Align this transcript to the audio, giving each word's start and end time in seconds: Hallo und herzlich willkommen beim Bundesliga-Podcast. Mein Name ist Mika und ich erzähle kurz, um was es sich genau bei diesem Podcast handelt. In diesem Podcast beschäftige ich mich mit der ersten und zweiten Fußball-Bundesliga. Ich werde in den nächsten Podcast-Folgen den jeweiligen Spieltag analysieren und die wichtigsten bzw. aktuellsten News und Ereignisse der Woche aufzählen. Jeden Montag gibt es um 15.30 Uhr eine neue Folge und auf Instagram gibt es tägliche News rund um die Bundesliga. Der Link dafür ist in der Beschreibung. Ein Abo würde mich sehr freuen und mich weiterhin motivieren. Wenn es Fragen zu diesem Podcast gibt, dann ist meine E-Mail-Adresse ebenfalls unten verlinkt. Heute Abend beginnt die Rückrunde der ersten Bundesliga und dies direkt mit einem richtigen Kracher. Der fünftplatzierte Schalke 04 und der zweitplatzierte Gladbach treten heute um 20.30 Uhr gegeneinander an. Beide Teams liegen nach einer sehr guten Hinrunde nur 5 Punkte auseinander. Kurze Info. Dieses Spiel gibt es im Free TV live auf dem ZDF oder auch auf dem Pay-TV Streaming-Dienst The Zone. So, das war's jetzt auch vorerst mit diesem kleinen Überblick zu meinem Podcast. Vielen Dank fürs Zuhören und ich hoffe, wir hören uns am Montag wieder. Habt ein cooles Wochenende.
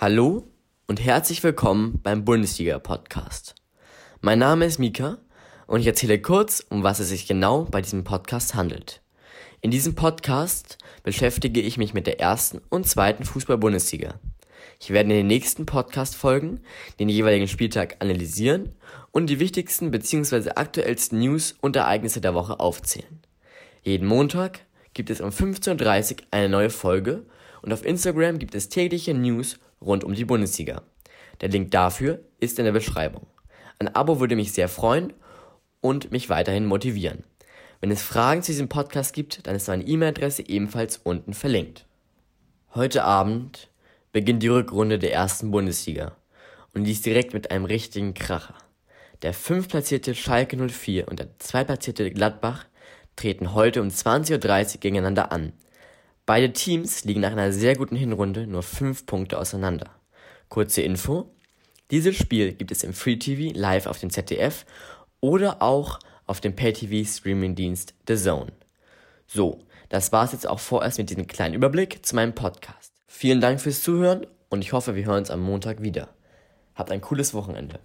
Hallo 0.00 0.42
und 0.88 1.00
herzlich 1.00 1.44
willkommen 1.44 2.00
beim 2.02 2.24
Bundesliga-Podcast. 2.24 3.54
Mein 4.20 4.40
Name 4.40 4.66
ist 4.66 4.80
Mika 4.80 5.18
und 5.68 5.78
ich 5.78 5.86
erzähle 5.86 6.20
kurz, 6.20 6.66
um 6.68 6.82
was 6.82 6.98
es 6.98 7.10
sich 7.10 7.28
genau 7.28 7.62
bei 7.62 7.80
diesem 7.80 8.02
Podcast 8.02 8.56
handelt. 8.56 9.02
In 9.60 9.70
diesem 9.70 9.94
Podcast 9.94 10.78
beschäftige 11.04 11.60
ich 11.60 11.78
mich 11.78 11.94
mit 11.94 12.08
der 12.08 12.18
ersten 12.18 12.60
und 12.70 12.88
zweiten 12.88 13.24
Fußball-Bundesliga. 13.24 14.18
Ich 14.80 14.90
werde 14.90 15.10
in 15.10 15.16
den 15.16 15.26
nächsten 15.28 15.64
Podcast-Folgen 15.64 16.60
den 16.98 17.08
jeweiligen 17.08 17.46
Spieltag 17.46 17.98
analysieren 18.00 18.74
und 19.12 19.30
die 19.30 19.38
wichtigsten 19.38 19.92
bzw. 19.92 20.50
aktuellsten 20.56 21.20
News 21.20 21.54
und 21.60 21.76
Ereignisse 21.76 22.20
der 22.20 22.34
Woche 22.34 22.58
aufzählen. 22.58 23.20
Jeden 23.84 24.08
Montag 24.08 24.58
gibt 24.94 25.10
es 25.10 25.20
um 25.20 25.30
15.30 25.30 26.12
Uhr 26.12 26.18
eine 26.30 26.48
neue 26.48 26.70
Folge 26.70 27.26
und 27.62 27.72
auf 27.72 27.84
Instagram 27.84 28.38
gibt 28.38 28.54
es 28.54 28.68
tägliche 28.68 29.12
News 29.12 29.58
rund 29.80 30.04
um 30.04 30.14
die 30.14 30.24
Bundesliga. 30.24 30.82
Der 31.40 31.48
Link 31.48 31.72
dafür 31.72 32.20
ist 32.38 32.58
in 32.58 32.64
der 32.64 32.72
Beschreibung. 32.72 33.26
Ein 33.78 33.94
Abo 33.94 34.20
würde 34.20 34.36
mich 34.36 34.52
sehr 34.52 34.68
freuen 34.68 35.12
und 35.80 36.12
mich 36.12 36.30
weiterhin 36.30 36.64
motivieren. 36.64 37.24
Wenn 37.80 37.90
es 37.90 38.02
Fragen 38.02 38.42
zu 38.42 38.52
diesem 38.52 38.68
Podcast 38.68 39.12
gibt, 39.12 39.46
dann 39.46 39.56
ist 39.56 39.68
meine 39.68 39.84
E-Mail-Adresse 39.84 40.48
ebenfalls 40.48 40.98
unten 40.98 41.34
verlinkt. 41.34 41.86
Heute 42.74 43.04
Abend 43.04 43.68
beginnt 44.12 44.42
die 44.42 44.48
Rückrunde 44.48 44.98
der 44.98 45.12
ersten 45.12 45.50
Bundesliga 45.50 46.16
und 46.72 46.84
dies 46.84 47.02
direkt 47.02 47.34
mit 47.34 47.50
einem 47.50 47.64
richtigen 47.64 48.14
Kracher. 48.14 48.54
Der 49.22 49.34
fünftplatzierte 49.34 50.14
Schalke 50.14 50.56
04 50.56 51.08
und 51.08 51.18
der 51.18 51.38
zweitplatzierte 51.38 52.10
Gladbach 52.10 52.66
treten 53.16 53.54
heute 53.54 53.80
um 53.80 53.88
20.30 53.88 54.74
Uhr 54.74 54.80
gegeneinander 54.80 55.32
an. 55.32 55.52
Beide 56.26 56.52
Teams 56.52 57.04
liegen 57.04 57.20
nach 57.20 57.32
einer 57.32 57.52
sehr 57.52 57.76
guten 57.76 57.96
Hinrunde 57.96 58.46
nur 58.46 58.62
5 58.62 59.06
Punkte 59.06 59.38
auseinander. 59.38 59.90
Kurze 60.48 60.82
Info. 60.82 61.30
Dieses 61.90 62.16
Spiel 62.16 62.52
gibt 62.52 62.72
es 62.72 62.82
im 62.82 62.94
Free 62.94 63.16
TV 63.16 63.56
live 63.58 63.86
auf 63.86 63.98
dem 63.98 64.10
ZDF 64.10 64.64
oder 65.20 65.60
auch 65.60 65.98
auf 66.26 66.40
dem 66.40 66.56
Pay-TV 66.56 67.08
Streaming-Dienst 67.08 67.94
The 68.08 68.16
Zone. 68.16 68.52
So, 69.26 69.60
das 69.88 70.12
war's 70.12 70.32
jetzt 70.32 70.46
auch 70.46 70.60
vorerst 70.60 70.98
mit 70.98 71.10
diesem 71.10 71.26
kleinen 71.26 71.54
Überblick 71.54 72.04
zu 72.04 72.14
meinem 72.14 72.34
Podcast. 72.34 72.92
Vielen 73.06 73.40
Dank 73.40 73.60
fürs 73.60 73.82
Zuhören 73.82 74.26
und 74.48 74.62
ich 74.62 74.72
hoffe, 74.72 74.94
wir 74.94 75.04
hören 75.04 75.18
uns 75.18 75.30
am 75.30 75.40
Montag 75.40 75.82
wieder. 75.82 76.08
Habt 76.74 76.90
ein 76.90 77.00
cooles 77.00 77.34
Wochenende. 77.34 77.80